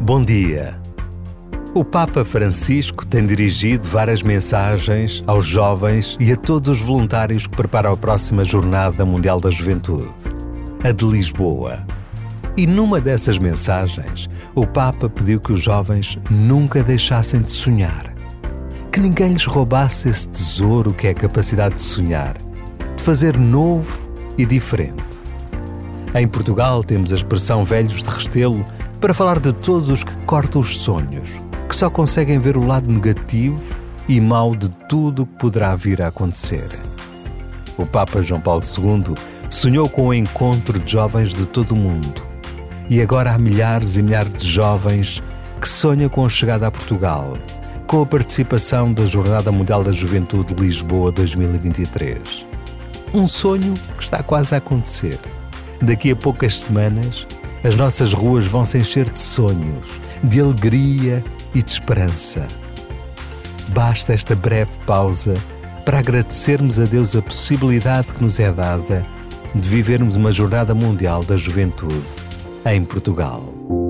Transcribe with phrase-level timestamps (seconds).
[0.00, 0.80] Bom dia.
[1.74, 7.54] O Papa Francisco tem dirigido várias mensagens aos jovens e a todos os voluntários que
[7.54, 10.08] preparam a próxima Jornada Mundial da Juventude,
[10.82, 11.86] a de Lisboa.
[12.56, 18.14] E numa dessas mensagens, o Papa pediu que os jovens nunca deixassem de sonhar.
[18.90, 22.45] Que ninguém lhes roubasse esse tesouro que é a capacidade de sonhar,
[23.06, 25.22] fazer novo e diferente.
[26.12, 28.66] Em Portugal temos a expressão velhos de restelo
[29.00, 32.90] para falar de todos os que cortam os sonhos, que só conseguem ver o lado
[32.90, 36.68] negativo e mau de tudo o que poderá vir a acontecer.
[37.78, 39.14] O Papa João Paulo II
[39.48, 42.20] sonhou com o encontro de jovens de todo o mundo.
[42.90, 45.22] E agora há milhares e milhares de jovens
[45.60, 47.38] que sonham com a chegada a Portugal,
[47.86, 52.55] com a participação da Jornada Mundial da Juventude Lisboa 2023.
[53.14, 55.18] Um sonho que está quase a acontecer.
[55.80, 57.26] Daqui a poucas semanas,
[57.64, 59.88] as nossas ruas vão se encher de sonhos,
[60.22, 62.46] de alegria e de esperança.
[63.68, 65.36] Basta esta breve pausa
[65.84, 69.06] para agradecermos a Deus a possibilidade que nos é dada
[69.54, 72.14] de vivermos uma Jornada Mundial da Juventude
[72.64, 73.85] em Portugal.